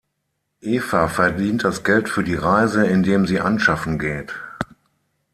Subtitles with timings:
[0.63, 4.33] Eva verdient das Geld für die Reise, indem sie anschaffen geht.